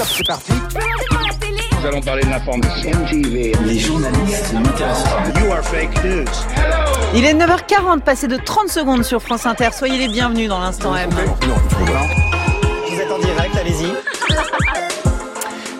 [0.00, 0.52] Top, c'est parti.
[1.78, 2.90] Nous allons parler de l'information.
[3.12, 5.12] Les journalistes m'intéressent.
[5.38, 6.24] You are fake news.
[7.14, 9.68] Il est 9h40, passé de 30 secondes sur France Inter.
[9.76, 11.10] Soyez les bienvenus dans l'instant M.
[11.10, 13.92] Vous êtes en direct, allez-y.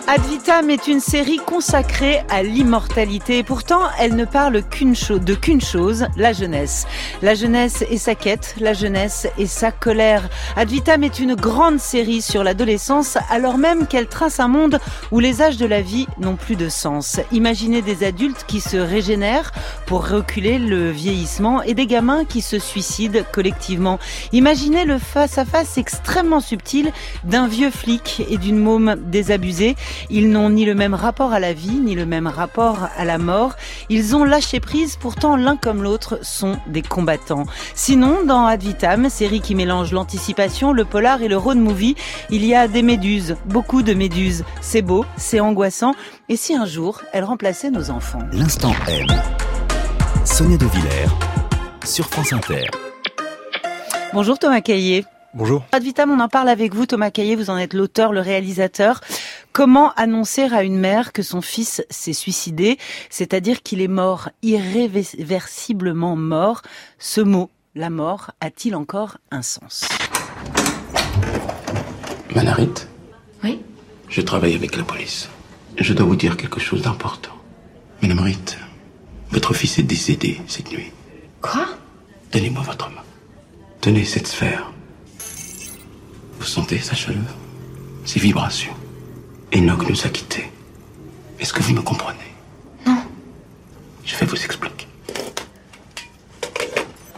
[0.07, 5.35] Ad Vitam est une série consacrée à l'immortalité pourtant elle ne parle qu'une chose, de
[5.35, 6.85] qu'une chose, la jeunesse.
[7.21, 10.27] La jeunesse et sa quête, la jeunesse et sa colère.
[10.57, 14.79] Ad Vitam est une grande série sur l'adolescence alors même qu'elle trace un monde
[15.11, 17.19] où les âges de la vie n'ont plus de sens.
[17.31, 19.51] Imaginez des adultes qui se régénèrent
[19.85, 23.99] pour reculer le vieillissement et des gamins qui se suicident collectivement.
[24.33, 26.91] Imaginez le face-à-face extrêmement subtil
[27.23, 29.75] d'un vieux flic et d'une môme désabusée.
[30.09, 33.17] Ils n'ont ni le même rapport à la vie, ni le même rapport à la
[33.17, 33.55] mort.
[33.89, 37.45] Ils ont lâché prise, pourtant l'un comme l'autre sont des combattants.
[37.75, 41.95] Sinon, dans Ad Vitam, série qui mélange l'anticipation, le polar et le road movie,
[42.29, 44.43] il y a des méduses, beaucoup de méduses.
[44.61, 45.95] C'est beau, c'est angoissant.
[46.29, 49.07] Et si un jour, elles remplaçaient nos enfants L'instant M.
[50.25, 51.09] Sonia De Villers
[51.83, 52.65] sur France Inter.
[54.13, 55.05] Bonjour Thomas Caillé.
[55.33, 55.63] Bonjour.
[55.71, 58.99] Ad Vitam, on en parle avec vous, Thomas Caillé, vous en êtes l'auteur, le réalisateur.
[59.53, 62.77] Comment annoncer à une mère que son fils s'est suicidé,
[63.09, 66.61] c'est-à-dire qu'il est mort, irréversiblement mort
[66.99, 69.87] Ce mot, la mort, a-t-il encore un sens?
[72.33, 72.87] Manarit,
[73.43, 73.61] Oui
[74.07, 75.29] je travaille avec la police.
[75.77, 77.31] Je dois vous dire quelque chose d'important.
[78.01, 78.57] Madame Ritt,
[79.31, 80.91] votre fils est décédé cette nuit.
[81.41, 81.65] Quoi?
[82.31, 83.03] Donnez-moi votre main.
[83.79, 84.71] Tenez cette sphère.
[86.39, 87.35] Vous sentez sa chaleur?
[88.03, 88.73] Ses vibrations?
[89.53, 90.49] Enoch nous a quittés.
[91.39, 92.17] Est-ce que vous me comprenez?
[92.85, 92.97] Non.
[94.05, 94.87] Je vais vous expliquer.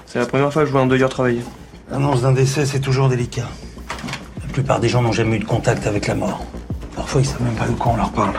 [0.08, 1.42] C'est la première fois que je vois un deuilleur travailler.
[1.92, 3.48] L'annonce d'un décès, c'est toujours délicat.
[4.42, 6.44] La plupart des gens n'ont jamais eu de contact avec la mort.
[6.96, 8.36] Parfois, ils savent même pas de quoi on leur parle.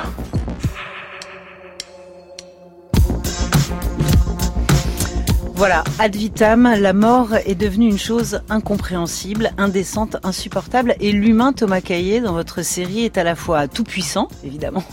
[5.66, 10.94] Voilà, ad vitam, la mort est devenue une chose incompréhensible, indécente, insupportable.
[11.00, 14.84] Et l'humain, Thomas Caillé, dans votre série, est à la fois tout puissant, évidemment,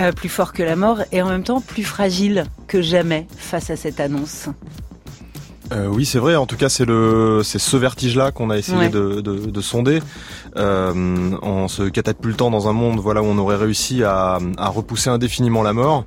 [0.00, 3.70] euh, plus fort que la mort, et en même temps plus fragile que jamais face
[3.70, 4.48] à cette annonce.
[5.72, 6.34] Euh, oui, c'est vrai.
[6.36, 8.88] En tout cas, c'est le, c'est ce vertige-là qu'on a essayé Ouais.
[8.88, 10.00] de, de, de sonder
[10.56, 15.10] euh, en se catapultant dans un monde, voilà, où on aurait réussi à, à repousser
[15.10, 16.04] indéfiniment la mort.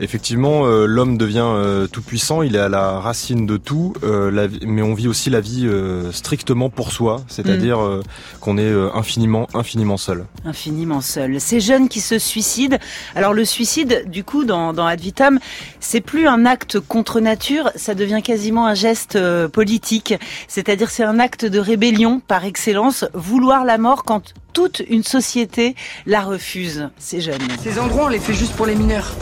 [0.00, 1.46] Effectivement, euh, l'homme devient
[1.92, 2.42] tout puissant.
[2.42, 3.92] Il est à la racine de tout.
[4.02, 8.02] euh, la mais on vit aussi la vie euh, strictement pour soi, c'est-à-dire euh,
[8.40, 10.24] qu'on est euh, infiniment, infiniment seul.
[10.44, 11.40] infiniment seul.
[11.40, 12.78] Ces jeunes qui se suicident.
[13.14, 15.38] Alors le suicide, du coup, dans, dans Ad Vitam,
[15.80, 20.14] c'est plus un acte contre nature, ça devient quasiment un geste euh, politique.
[20.48, 25.74] C'est-à-dire c'est un acte de rébellion par excellence, vouloir la mort quand toute une société
[26.06, 26.88] la refuse.
[26.98, 27.40] Ces jeunes.
[27.62, 29.14] Ces endroits, on les fait juste pour les mineurs.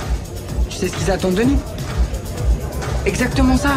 [0.68, 1.58] Tu sais ce qu'ils attendent de nous?
[3.04, 3.74] Exactement ça.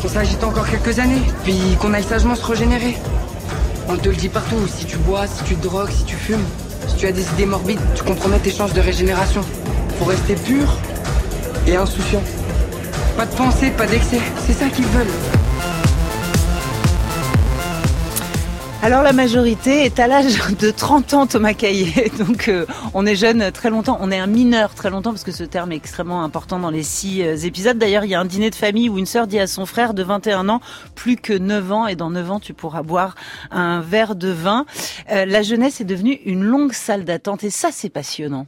[0.00, 2.96] Qu'on s'agite encore quelques années, puis qu'on aille sagement se régénérer.
[3.88, 6.44] On te le dit partout, si tu bois, si tu te drogues, si tu fumes,
[6.88, 9.42] si tu as des idées morbides, tu compromets tes chances de régénération.
[9.98, 10.78] Faut rester pur
[11.66, 12.22] et insouciant.
[13.16, 15.06] Pas de pensée, pas d'excès, c'est ça qu'ils veulent.
[18.84, 22.10] Alors la majorité est à l'âge de 30 ans, Thomas Caillé.
[22.18, 25.30] Donc euh, on est jeune très longtemps, on est un mineur très longtemps parce que
[25.30, 27.78] ce terme est extrêmement important dans les six euh, épisodes.
[27.78, 29.94] D'ailleurs, il y a un dîner de famille où une sœur dit à son frère
[29.94, 30.60] de 21 ans,
[30.96, 33.14] plus que 9 ans, et dans 9 ans tu pourras boire
[33.52, 34.66] un verre de vin.
[35.12, 38.46] Euh, la jeunesse est devenue une longue salle d'attente et ça c'est passionnant.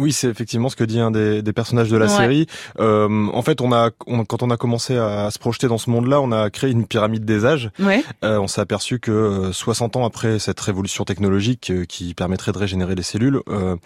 [0.00, 2.10] Oui, c'est effectivement ce que dit un des, des personnages de la Ouais.
[2.16, 2.46] série.
[2.80, 5.90] Euh, en fait, on a, on- quand on a commencé à se projeter dans ce
[5.90, 7.70] monde-là, on a créé une pyramide des âges.
[7.78, 8.02] Ouais.
[8.24, 12.52] Euh, on s'est aperçu que euh, 60 ans après cette révolution technologique euh, qui permettrait
[12.52, 13.76] de régénérer les cellules, euh,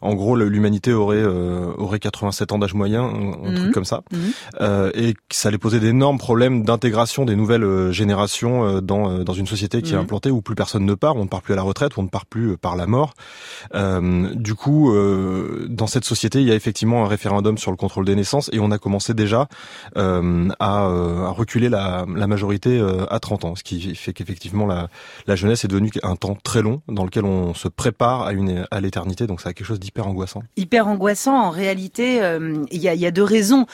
[0.00, 3.54] en gros, l'humanité aurait euh, aurait 87 ans d'âge moyen, un, un Mhm.
[3.56, 4.02] truc comme ça.
[4.60, 9.10] Euh, et que ça allait poser d'énormes problèmes d'intégration des nouvelles euh, générations euh, dans
[9.10, 10.02] euh, dans une société qui est Mhm.
[10.02, 12.08] implantée où plus personne ne part, on ne part plus à la retraite, on ne
[12.08, 13.14] part plus euh, par la mort.
[13.74, 17.76] Euh, du coup, euh, dans cette société, il y a effectivement un référendum sur le
[17.76, 19.48] contrôle des naissances et on a commencé déjà
[19.96, 24.12] euh, à, euh, à reculer la, la majorité euh, à 30 ans, ce qui fait
[24.12, 24.88] qu'effectivement la,
[25.26, 28.34] la jeunesse est devenue un temps très long dans lequel on se prépare à
[28.70, 30.42] à l'éternité, donc c'est quelque chose d'hyper angoissant.
[30.56, 31.36] hyper angoissant.
[31.36, 32.20] En réalité,
[32.70, 33.66] il y, a, a deux raisons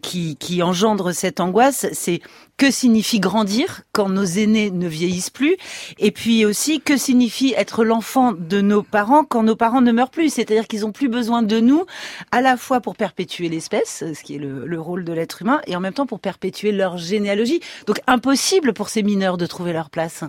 [0.00, 1.86] qui, qui engendrent cette angoisse.
[1.92, 2.20] C'est
[2.60, 5.56] que signifie grandir quand nos aînés ne vieillissent plus,
[5.98, 10.10] et puis aussi que signifie être l'enfant de nos parents quand nos parents ne meurent
[10.10, 10.28] plus?
[10.28, 11.86] C'est-à-dire qu'ils ont plus besoin de nous,
[12.32, 15.62] à la fois pour perpétuer l'espèce, ce qui est le, le rôle de l'être humain,
[15.66, 17.60] et en même temps pour perpétuer leur généalogie.
[17.86, 20.22] Donc impossible pour ces mineurs de trouver leur place.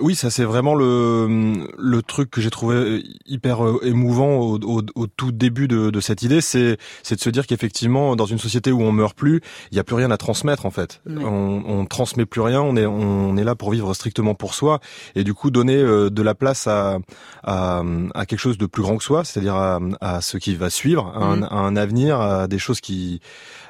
[0.00, 4.82] Oui, ça c'est vraiment le le truc que j'ai trouvé hyper euh, émouvant au, au,
[4.94, 8.38] au tout début de, de cette idée, c'est c'est de se dire qu'effectivement dans une
[8.38, 11.00] société où on meurt plus, il y a plus rien à transmettre en fait.
[11.06, 11.22] Oui.
[11.24, 14.80] On, on transmet plus rien, on est on est là pour vivre strictement pour soi
[15.14, 16.98] et du coup donner euh, de la place à
[17.44, 17.82] à,
[18.14, 21.12] à quelque chose de plus grand que soi, c'est-à-dire à, à ce qui va suivre,
[21.14, 21.48] à un, Mhm.
[21.50, 23.20] à un avenir, à des choses qui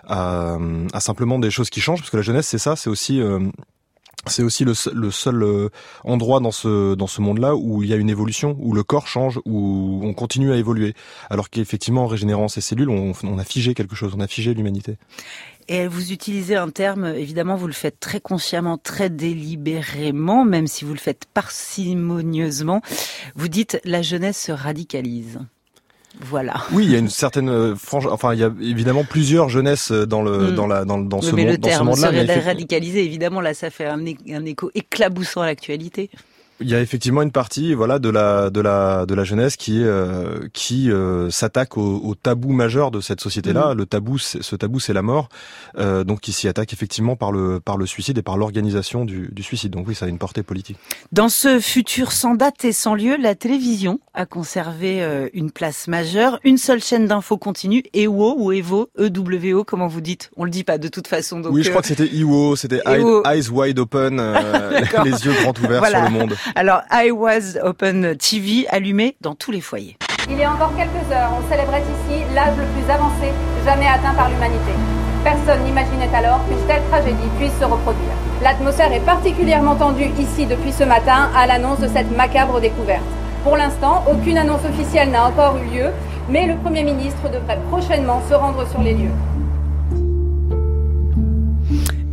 [0.06, 0.56] à,
[0.92, 3.40] à simplement des choses qui changent parce que la jeunesse c'est ça, c'est aussi euh,
[4.26, 5.68] c'est aussi le, seul- euh,
[6.04, 9.06] endroit dans ce dans ce monde-là où il y a une évolution, où le corps
[9.06, 10.94] change, où on continue à évoluer.
[11.30, 14.54] Alors qu'effectivement, en régénérant ces cellules, on, on a figé quelque chose, on a figé
[14.54, 14.96] l'humanité.
[15.68, 20.84] Et vous utilisez un terme, évidemment, vous le faites très consciemment, très délibérément, même si
[20.84, 22.82] vous le faites parcimonieusement.
[23.34, 25.38] Vous dites la jeunesse se radicalise.
[26.20, 26.54] Voilà.
[26.72, 28.06] Oui, il y a une certaine euh, frange.
[28.06, 30.54] Enfin, il y a évidemment plusieurs jeunesses dans le Mm.
[30.54, 32.08] dans la dans, dans Oui, ce mais monde, le dans ce terme monde-là.
[32.08, 36.10] se mais rad- effect- radicaliser, évidemment, là, ça fait un, un écho éclaboussant à l'actualité.
[36.64, 39.82] Il y a effectivement une partie, voilà, de la de la de la jeunesse qui
[39.84, 43.74] euh, qui euh, s'attaque au, au tabou majeur de cette société-là.
[43.74, 45.28] Le tabou, ce tabou, c'est la mort.
[45.78, 49.28] Euh, donc, qui s'y attaque effectivement par le par le suicide et par l'organisation du,
[49.30, 49.72] du suicide.
[49.72, 50.78] Donc oui, ça a une portée politique.
[51.12, 55.88] Dans ce futur sans date et sans lieu, la télévision a conservé euh, une place
[55.88, 56.38] majeure.
[56.44, 60.30] Une seule chaîne d'infos continue, EWO ou EVO, EWO, comment vous dites?
[60.36, 61.40] On le dit pas de toute façon.
[61.40, 63.22] Donc, oui, je euh, crois que c'était IWO, c'était EWO.
[63.26, 65.98] Eyes Wide Open, euh, les yeux grands ouverts Voilà.
[66.04, 66.34] sur le monde.
[66.56, 69.96] Alors, I Was Open TV allumé dans tous les foyers.
[70.30, 73.32] Il y a encore quelques heures, on célébrait ici l'âge le plus avancé
[73.64, 74.70] jamais atteint par l'humanité.
[75.24, 78.12] Personne n'imaginait alors qu'une telle tragédie puisse se reproduire.
[78.40, 83.02] L'atmosphère est particulièrement tendue ici depuis ce matin à l'annonce de cette macabre découverte.
[83.42, 85.90] Pour l'instant, aucune annonce officielle n'a encore eu lieu,
[86.28, 89.43] mais le Premier ministre devrait prochainement se rendre sur les lieux.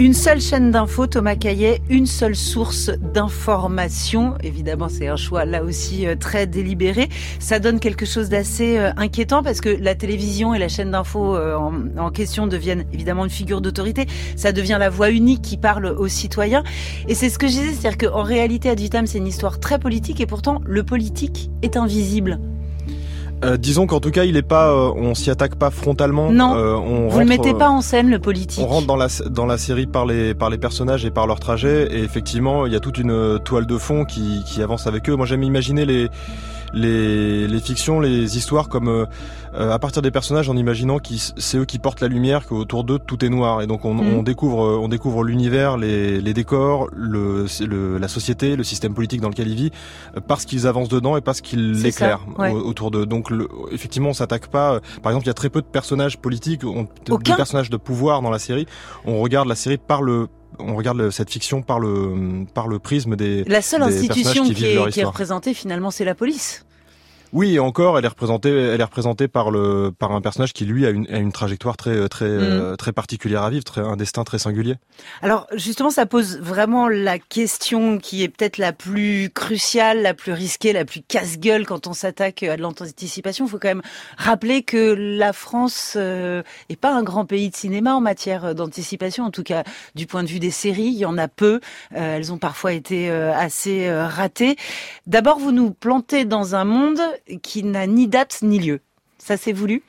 [0.01, 4.33] Une seule chaîne d'infos, Thomas Caillet, une seule source d'information.
[4.41, 7.07] Évidemment, c'est un choix là aussi euh, très délibéré.
[7.37, 11.35] Ça donne quelque chose d'assez euh, inquiétant parce que la télévision et la chaîne d'infos
[11.35, 14.07] euh, en, en question deviennent évidemment une figure d'autorité.
[14.35, 16.63] Ça devient la voix unique qui parle aux citoyens.
[17.07, 19.77] Et c'est ce que je disais, c'est-à-dire qu'en réalité, Ad Vitam, c'est une histoire très
[19.77, 22.39] politique et pourtant, le politique est invisible.
[23.43, 26.31] Euh, disons qu'en tout cas, il est pas, euh, on s'y attaque pas frontalement.
[26.31, 26.55] Non.
[26.55, 28.63] Euh, on Vous ne rentre, mettez euh, pas en scène le politique.
[28.63, 31.39] On rentre dans la dans la série par les par les personnages et par leur
[31.39, 34.85] trajet et effectivement il y a toute une euh, toile de fond qui qui avance
[34.87, 35.15] avec eux.
[35.15, 36.09] Moi j'aime imaginer les
[36.73, 39.05] les les fictions, les histoires comme euh,
[39.53, 42.83] euh, à partir des personnages en imaginant que c'est eux qui portent la lumière, qu'autour
[42.83, 44.13] d'eux tout est noir et donc on, Mhm.
[44.19, 49.21] on découvre on découvre l'univers, les les décors, le, le la société, le système politique
[49.21, 49.71] dans lequel ils vivent
[50.15, 52.51] euh, parce qu'ils avancent dedans et parce qu'ils l'éclairent ouais.
[52.51, 53.05] autour d'eux.
[53.05, 54.75] Donc le- effectivement on s'attaque pas.
[54.75, 57.37] euh, Par exemple il y a très peu de personnages politiques, on- de, Aucun de
[57.37, 58.65] personnages de pouvoir dans la série.
[59.05, 60.27] On regarde la série par le
[60.59, 64.43] on regarde le- cette fiction par le par le prisme des La seule des institution
[64.45, 65.07] qui est, qui est histoire.
[65.07, 66.65] représentée finalement, c'est la police.
[67.33, 70.65] Oui et encore elle est représentée elle est représentée par le par un personnage qui
[70.65, 72.39] lui a une, a une trajectoire très très Mm.
[72.41, 74.75] euh, très particulière à vivre très, un destin très singulier
[75.21, 80.33] Alors justement, ça pose vraiment la question qui est peut-être la plus cruciale, la plus
[80.33, 83.45] risquée, la plus casse-gueule quand on s'attaque à de l'anticipation.
[83.45, 83.81] Il faut quand même
[84.17, 89.25] rappeler que la France euh, est pas un grand pays de cinéma en matière d'anticipation,
[89.25, 89.63] en tout cas
[89.95, 90.91] du point de vue des séries.
[90.93, 91.59] Il y en a peu.
[91.95, 94.55] Euh, elles ont parfois été euh, assez euh, ratées.
[95.07, 97.01] D'abord, vous nous plantez dans un monde
[97.41, 98.79] qui n'a ni date ni lieu.
[99.17, 99.83] Ça, c'est voulu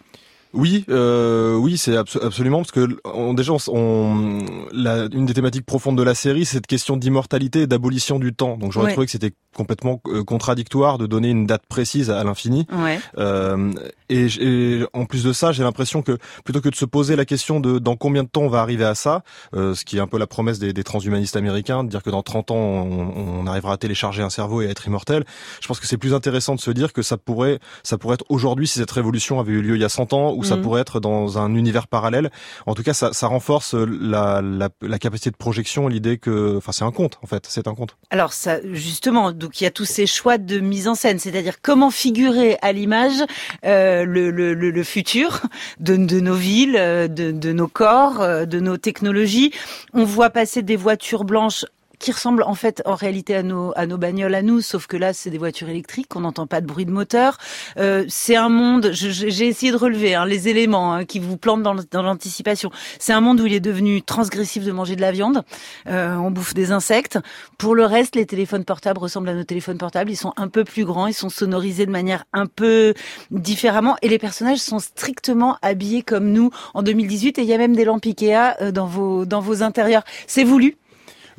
[0.52, 5.32] Oui, euh, oui, c'est abso- absolument parce que on, déjà, on, on- la, une des
[5.34, 8.56] thématiques profondes de la série, c'est cette question d'immortalité et d'abolition du temps.
[8.58, 8.92] Donc j'aurais Ouais.
[8.92, 12.66] trouvé que c'était complètement euh, contradictoire de donner une date précise à l'infini.
[12.72, 12.98] Ouais.
[13.18, 13.72] Euh,
[14.08, 17.24] et, et en plus de ça, j'ai l'impression que plutôt que de se poser la
[17.24, 19.22] question de dans combien de temps on va arriver à ça,
[19.54, 22.10] euh, ce qui est un peu la promesse des, des transhumanistes américains, de dire que
[22.10, 25.24] dans 30 ans on, on arrivera à télécharger un cerveau et à être immortel,
[25.60, 28.24] je pense que c'est plus intéressant de se dire que ça pourrait ça pourrait être
[28.28, 30.62] aujourd'hui si cette révolution avait eu lieu il y a 100 ans, ou ça Mhm.
[30.62, 32.30] pourrait être dans un univers parallèle.
[32.66, 36.72] En tout cas, ça, ça renforce la, la, la capacité de projection l'idée que, enfin,
[36.72, 37.96] c'est un conte en fait, c'est un conte.
[38.10, 41.60] Alors ça, justement, donc il y a tous ces choix de mise en scène, c'est-à-dire
[41.60, 43.24] comment figurer à l'image
[43.64, 45.42] euh, le, futur
[45.80, 49.52] de, nos villes, euh, de, de nos corps, euh, de nos technologies.
[49.92, 51.66] On voit passer des voitures blanches
[52.02, 54.96] qui ressemblent en fait en réalité à nos à nos bagnoles à nous, sauf que
[54.96, 57.38] là c'est des voitures électriques, on n'entend pas de bruit de moteur.
[57.78, 61.62] Euh, c'est un monde, j'ai essayé de relever hein, les éléments hein, qui vous plantent
[61.62, 62.70] dans l'anticipation.
[62.98, 65.44] C'est un monde où il est devenu transgressif de manger de la viande,
[65.86, 67.18] euh, on bouffe des insectes.
[67.56, 70.64] Pour le reste, les téléphones portables ressemblent à nos téléphones portables, ils sont un peu
[70.64, 72.94] plus grands, ils sont sonorisés de manière un peu
[73.30, 77.58] différemment et les personnages sont strictement habillés comme nous en 2018 et il y a
[77.58, 80.02] même des lampes Ikea euh, dans vos dans vos intérieurs.
[80.26, 80.76] C'est voulu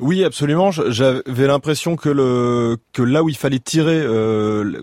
[0.00, 0.70] Oui, absolument.
[0.70, 4.80] J'avais l'impression que le que là où il fallait tirer euh,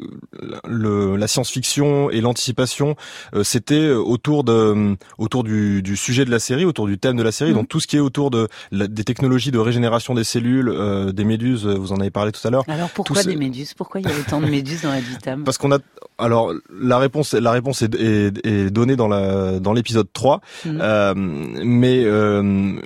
[0.68, 2.96] le, la science-fiction et l'anticipation,
[3.34, 7.24] euh, c'était autour de autour du, du, sujet de la série, autour du thème de
[7.24, 7.52] la série.
[7.52, 7.56] Mmh.
[7.56, 11.24] Donc tout ce qui est autour de des technologies de régénération des cellules, euh, des
[11.24, 11.66] méduses.
[11.66, 12.64] Vous en avez parlé tout à l'heure.
[12.68, 13.74] Alors pourquoi des méduses?
[13.74, 15.44] Pourquoi il y a autant de méduses dans la Vitam?
[15.44, 15.80] Parce qu'on a
[16.18, 20.80] alors la réponse la réponse est, est, est donnée dans la dans l'épisode 3, mmh.
[20.82, 22.80] euh, mais euh,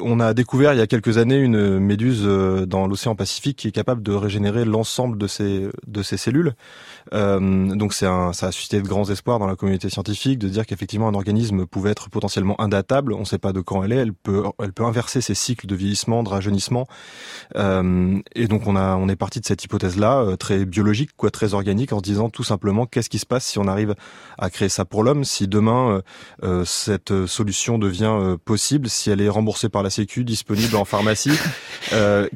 [0.00, 3.68] on a découvert il y a quelques années une méduse euh, dans l'océan Pacifique qui
[3.68, 6.54] est capable de régénérer l'ensemble de ses de ses cellules.
[7.12, 10.48] Euh, donc c'est un, ça a suscité de grands espoirs dans la communauté scientifique de
[10.48, 13.12] dire qu'effectivement un organisme pouvait être potentiellement indatable.
[13.12, 13.96] On ne sait pas de quand elle est.
[13.96, 16.86] Elle peut, elle peut inverser ses cycles de vieillissement, de rajeunissement.
[17.56, 21.30] Euh, et donc on a, on est parti de cette hypothèse-là, euh, très biologique, quoi,
[21.30, 23.94] très organique, en se disant tout simplement qu'est-ce qui se passe si on arrive
[24.38, 26.02] à créer ça pour l'homme, si demain
[26.42, 31.38] euh, cette solution devient possible, si elle est remboursée par la Sécu, disponible en pharmacie,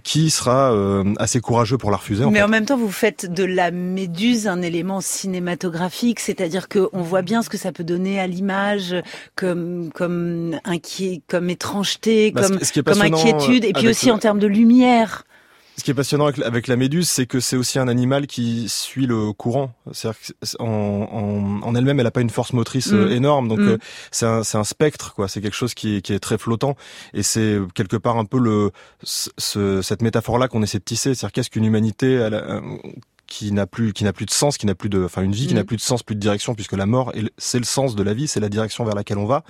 [0.02, 0.74] qui sera
[1.18, 2.24] assez courageux pour la refuser.
[2.24, 7.02] En Mais en même temps, vous faites de la méduse un élément cinématographique, c'est-à-dire qu'on
[7.02, 8.94] voit bien ce que ça peut donner à l'image
[9.34, 14.46] comme comme inquiet, comme étrangeté, bah, comme, ce inquiétude, et puis aussi en termes de
[14.46, 15.24] lumière.
[15.78, 19.06] Ce qui est passionnant avec, la méduse, c'est que c'est aussi un animal qui suit
[19.06, 19.74] le courant.
[19.92, 20.18] C'est-à-dire
[20.58, 23.08] qu'en en, en elle-même, elle n'a pas une force motrice Mm.
[23.12, 23.68] énorme, donc Mm.
[23.68, 23.78] euh,
[24.10, 25.28] c'est un, spectre, quoi.
[25.28, 26.76] C'est quelque chose qui est, qui est très flottant,
[27.12, 28.70] et c'est quelque part un peu le
[29.02, 31.14] ce, cette métaphore-là qu'on essaie de tisser.
[31.14, 32.42] C'est-à-dire qu'est-ce qu'une humanité elle,
[33.26, 35.46] qui n'a plus qui n'a plus de sens, qui n'a plus de enfin une vie
[35.46, 35.56] qui Mm.
[35.58, 38.14] n'a plus de sens, plus de direction puisque la mort c'est le sens de la
[38.14, 39.42] vie, c'est la direction vers laquelle on va.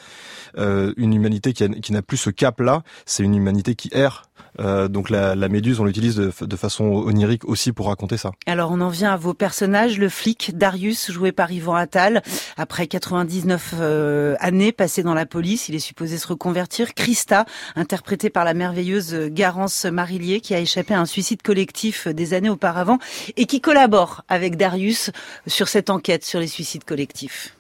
[0.59, 3.89] Euh, une humanité qui, a- qui n'a plus ce cap là, c'est une humanité qui
[3.93, 4.23] erre.
[4.61, 8.33] Euh, donc la, la méduse, on l'utilise de, de façon onirique aussi pour raconter ça.
[8.47, 9.99] Alors on en vient à vos personnages.
[9.99, 12.23] Le flic Darius, joué par Yvan Attal,
[12.57, 16.95] après 99 euh, années passées dans la police, il est supposé se reconvertir.
[16.95, 17.45] Christa,
[17.75, 22.51] interprétée par la merveilleuse Garance Marillier, qui a échappé à un suicide collectif des années
[22.51, 22.99] auparavant
[23.37, 25.11] et qui collabore avec Darius
[25.47, 27.57] sur cette enquête sur les suicides collectifs.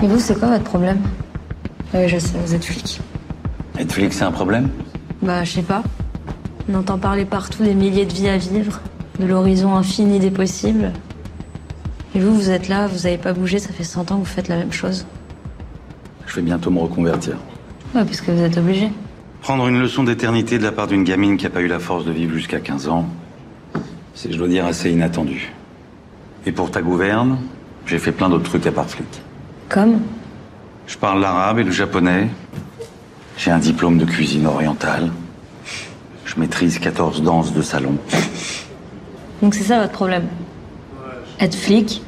[0.00, 1.02] Et vous, c'est quoi votre problème?
[1.94, 3.00] Oui, je sais, vous êtes flic.
[3.76, 4.68] Netflix, c'est un problème
[5.22, 5.82] Bah, je sais pas.
[6.68, 8.80] On entend parler partout des milliers de vies à vivre,
[9.18, 10.92] de l'horizon infini des possibles.
[12.14, 14.24] Et vous, vous êtes là, vous avez pas bougé, ça fait 100 ans que vous
[14.24, 15.06] faites la même chose.
[16.26, 17.36] Je vais bientôt me reconvertir.
[17.94, 18.90] Ouais, parce que vous êtes obligé.
[19.40, 22.04] Prendre une leçon d'éternité de la part d'une gamine qui a pas eu la force
[22.04, 23.06] de vivre jusqu'à 15 ans,
[24.14, 25.52] c'est, je dois dire, assez inattendu.
[26.44, 27.38] Et pour ta gouverne,
[27.86, 29.06] j'ai fait plein d'autres trucs à part flic.
[29.68, 30.00] Comme?
[30.88, 32.28] Je parle l'arabe et le japonais.
[33.36, 35.12] J'ai un diplôme de cuisine orientale.
[36.24, 37.96] Je maîtrise 14 danses de salon.
[39.42, 40.26] Donc c'est ça votre problème
[41.38, 42.02] Être flic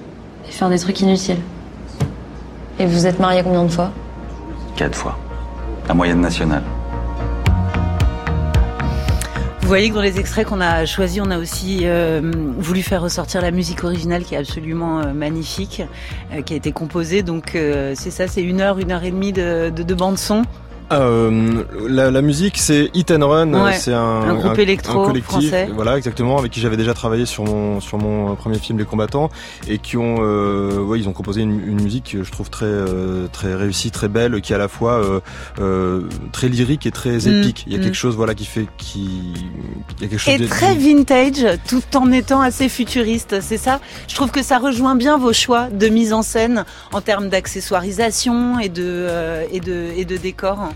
[0.49, 1.41] et faire des trucs inutiles.
[2.79, 3.93] Et vous êtes marié combien de fois?
[4.77, 5.19] Quatre fois.
[5.87, 6.63] La moyenne nationale.
[9.71, 13.03] Vous voyez que dans les extraits qu'on a choisis, on a aussi euh, voulu faire
[13.03, 15.85] ressortir la musique originale qui est absolument euh, magnifique,
[16.33, 17.23] euh, qui a été composée.
[17.23, 20.43] Donc c'est ça, c'est une heure, une heure et demie de, de, de bande son.
[20.92, 23.52] Euh, la, la musique, c'est Hit and Run.
[23.54, 25.68] Ouais, c'est un, un groupe électro collectif, français.
[25.73, 29.28] Voilà, exactement, avec qui j'avais déjà travaillé sur mon sur mon premier film Les Combattants
[29.68, 32.66] et qui ont, euh, ouais, ils ont composé une, une musique que je trouve très
[32.66, 35.20] euh, très réussie, très belle, qui est à la fois euh,
[35.61, 37.64] euh, très lyrique et très Mm, épique.
[37.66, 37.82] Il y a mm.
[37.82, 39.32] quelque chose, voilà, qui fait qui
[39.99, 43.59] il y a quelque chose Et de- très vintage, tout en étant assez futuriste, c'est
[43.59, 43.80] ça?
[44.09, 48.59] Je trouve que ça rejoint bien vos choix de mise en scène en termes d'accessoirisation
[48.59, 50.70] et de euh, et de et de décor.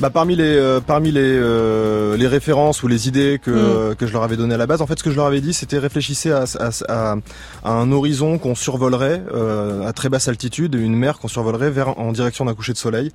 [0.00, 3.94] Bah, parmi les euh, parmi les euh, les références ou les idées que Mm.
[3.94, 5.40] que je leur avais donné à la base, en fait, ce que je leur avais
[5.40, 7.16] dit, c'était réfléchissez à, à, à,
[7.62, 11.98] à un horizon qu'on survolerait euh, à très basse altitude, une mer qu'on survolerait vers
[11.98, 13.12] en direction d'un coucher de soleil,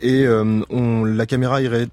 [0.00, 1.88] et euh, on la caméra irait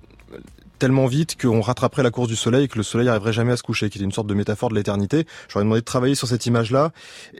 [0.81, 3.57] tellement vite qu'on rattraperait la course du soleil et que le soleil arriverait jamais à
[3.57, 5.25] se coucher, qui était une sorte de métaphore de l'éternité.
[5.47, 6.91] J'aurais demandé de travailler sur cette image-là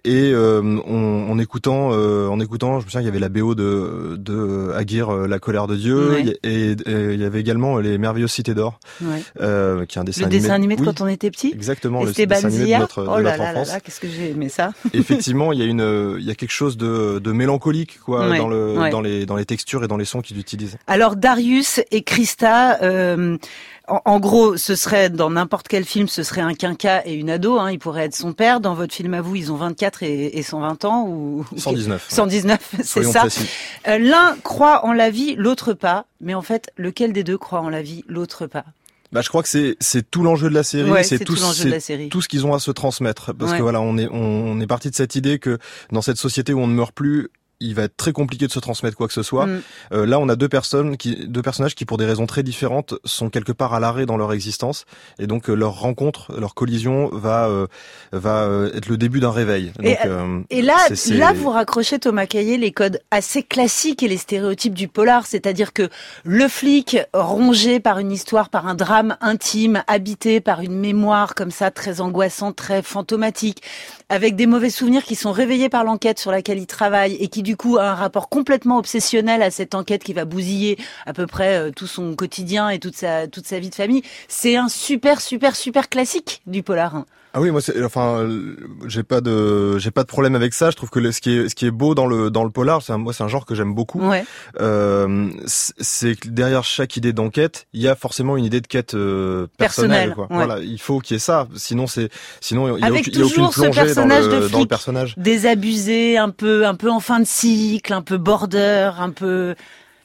[0.05, 3.29] et euh, on- en écoutant, euh, en écoutant, je me souviens, il y avait la
[3.29, 6.37] BO de, de Aguirre, euh, La colère de Dieu, Ouais.
[6.43, 9.23] Et, et il y avait également les merveilleuses cités d'or, Ouais.
[9.41, 10.41] euh, qui est un dessin Le animé.
[10.41, 13.07] dessin animé de Oui, quand on était petit Exactement, le dessin animé de notre, de
[13.09, 13.73] Oh là notre là là enfance.
[13.73, 16.51] là, qu'est-ce que j'ai aimé ça Effectivement, il y a une, il y a quelque
[16.51, 19.97] chose de, de mélancolique, quoi, Ouais, dans le, dans les, dans les textures et dans
[19.97, 20.77] les sons qu'il utilise.
[20.85, 23.30] Alors Darius et Christa, euh,
[23.87, 27.29] en, en gros, ce serait dans n'importe quel film, ce serait un quinca et une
[27.29, 27.57] ado.
[27.59, 28.59] Hein, il pourrait être son père.
[28.61, 32.05] Dans votre film à vous, ils ont 24 et, et 120 ans ou 119.
[32.09, 33.25] 119, c'est ça.
[33.87, 36.05] Euh, L'un croit en la vie, l'autre pas.
[36.21, 38.65] Mais en fait, lequel des deux croit en la vie, l'autre pas?
[39.11, 42.27] Bah, je crois que c'est c'est tout l'enjeu de la série, Ouais, c'est tout, ce
[42.29, 43.57] qu'ils ont à se transmettre parce Ouais.
[43.57, 45.57] que voilà, on est on, on est parti de cette idée que
[45.91, 47.27] dans cette société où on ne meurt plus
[47.61, 49.45] il va être très compliqué de se transmettre quoi que ce soit.
[49.45, 49.61] Mm.
[49.93, 52.95] Euh, là, on a deux personnes, qui, deux personnages qui, pour des raisons très différentes,
[53.05, 54.85] sont quelque part à l'arrêt dans leur existence,
[55.19, 57.67] et donc euh, leur rencontre, leur collision va euh,
[58.11, 59.71] va euh, être le début d'un réveil.
[59.81, 60.75] Et, Donc, euh, Et là,
[61.09, 65.73] là, vous raccrochez Thomas Caillé les codes assez classiques et les stéréotypes du polar, c'est-à-dire
[65.73, 65.89] que
[66.23, 71.51] le flic rongé par une histoire, par un drame intime, habité par une mémoire comme
[71.51, 73.61] ça très angoissante, très fantomatique,
[74.09, 77.43] avec des mauvais souvenirs qui sont réveillés par l'enquête sur laquelle il travaille et qui
[77.43, 81.27] du coup a un rapport complètement obsessionnel à cette enquête qui va bousiller à peu
[81.27, 84.03] près euh, tout son quotidien et toute sa toute sa vie de famille.
[84.27, 87.05] C'est un super super super classique du polar.
[87.33, 88.27] Ah oui, moi, c'est, enfin,
[88.87, 90.69] j'ai pas de, j'ai pas de problème avec ça.
[90.69, 92.49] Je trouve que le- ce qui est, ce qui est beau dans le dans le
[92.49, 94.01] polar, c'est un, moi, c'est un genre que j'aime beaucoup.
[94.01, 94.25] Ouais.
[94.59, 98.95] Euh, c'est que derrière chaque idée d'enquête, il y a forcément une idée de quête
[98.95, 100.13] euh, personnelle.
[100.13, 100.55] Personnelle, quoi.
[100.57, 100.65] ouais.
[100.65, 101.47] N'y il faut qu'il y ait ça.
[101.55, 102.09] Sinon, c'est,
[102.41, 104.23] sinon, il y a, Avec aucune- il y a aucune toujours ce plongée dans personnage
[104.25, 104.69] le, de dans le flic.
[104.69, 105.13] personnage.
[105.17, 109.55] désabusé, un peu, un peu en fin de cycle, un peu border, un peu.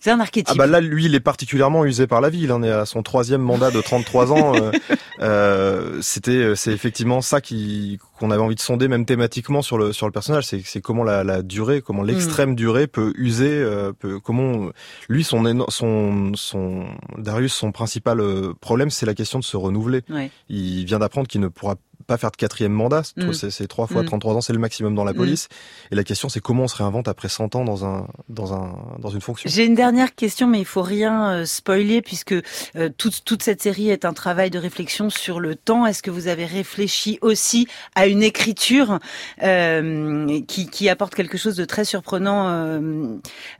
[0.07, 0.47] C'est un archétype.
[0.49, 2.43] Ah bah là, lui, il est particulièrement usé par la vie.
[2.43, 4.55] Il en est à son troisième mandat de 33 ans.
[4.55, 4.71] Euh,
[5.21, 9.93] euh, C'était, c'est effectivement ça qui qu'on avait envie de sonder, même thématiquement sur le
[9.93, 10.47] sur le personnage.
[10.47, 12.07] C'est c'est comment la, la durée, comment Mm.
[12.07, 14.69] l'extrême durée peut user, euh, peut, comment
[15.09, 16.85] lui son son son
[17.19, 20.03] Darius son principal euh, problème, c'est la question de se renouveler.
[20.09, 20.31] Ouais.
[20.49, 21.75] Il vient d'apprendre qu'il ne pourra
[22.07, 23.03] pas faire de quatrième mandat.
[23.17, 23.33] Mm.
[23.33, 24.07] C'est c'est trois fois Mm.
[24.07, 25.17] 33 ans, c'est le maximum dans la Mm.
[25.17, 25.49] police.
[25.91, 28.77] Et la question, c'est comment on se réinvente après 100 ans dans un dans un
[28.99, 29.49] dans une fonction.
[29.53, 33.63] J'ai une dernière question, mais il faut rien euh, spoiler puisque euh, toute, toute cette
[33.63, 35.87] série est un travail de réflexion sur le temps.
[35.87, 38.99] Est-ce que vous avez réfléchi aussi à une écriture
[39.43, 42.81] euh, qui, qui apporte quelque chose de très surprenant euh,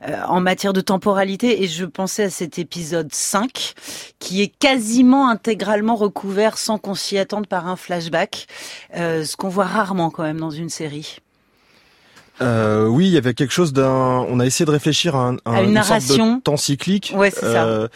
[0.07, 1.63] euh, en matière de temporalité?
[1.63, 3.73] Et je pensais à cet épisode 5
[4.19, 8.36] qui est quasiment intégralement recouvert sans qu'on s'y attende par un flashback,
[8.95, 11.17] euh, ce qu'on voit rarement quand même dans une série.
[12.41, 13.89] Euh, oui, il y avait quelque chose d'un.
[14.29, 16.35] On a essayé de réfléchir à, un, À une sorte narration.
[16.37, 17.11] de temps cyclique.
[17.15, 17.65] Ouais, c'est ça.
[17.65, 17.87] Euh,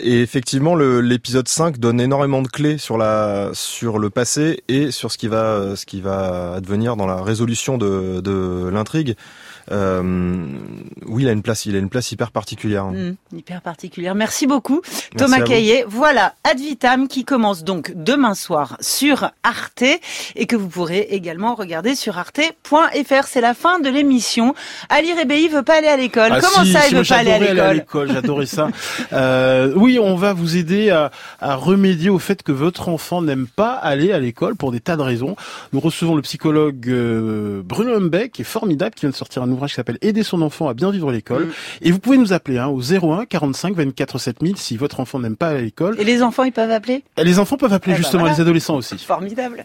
[0.00, 5.10] et effectivement, l'épisode 5 donne énormément de clés sur la sur le passé et sur
[5.10, 9.16] ce qui va ce qui va advenir dans la résolution de, de l'intrigue.
[9.70, 10.02] Euh,
[11.06, 12.86] oui, il a une place, il a une place hyper particulière.
[12.86, 14.14] Mm, hyper particulière.
[14.14, 15.40] Merci beaucoup, Merci Thomas.
[15.40, 15.84] Caillet.
[15.88, 19.84] Voilà, Ad Vitam qui commence donc demain soir sur Arte
[20.36, 23.26] et que vous pourrez également regarder sur arte.fr.
[23.26, 24.54] C'est la fin de l'émission.
[24.88, 26.30] Ali Rebéi veut pas aller à l'école.
[26.32, 28.68] Ah Comment si, ça, si, il moi, veut pas aller à l'école J'adorais ça.
[29.12, 33.46] Euh, oui, on va vous aider à, à remédier au fait que votre enfant n'aime
[33.46, 35.36] pas aller à l'école pour des tas de raisons.
[35.72, 39.49] Nous recevons le psychologue euh, Bruno Humbeck, qui est formidable, qui vient de sortir un
[39.52, 41.46] ouvrage qui s'appelle Aider son enfant à bien vivre l'école.
[41.46, 41.52] Mm.
[41.82, 45.36] Et vous pouvez nous appeler hein, au 01 45 24 7000 si votre enfant n'aime
[45.36, 45.96] pas l'école.
[46.00, 47.04] Et les enfants, ils peuvent appeler?
[47.16, 48.34] Et les enfants peuvent appeler Eh ben justement voilà.
[48.36, 48.96] les adolescents aussi.
[48.98, 49.64] Formidable.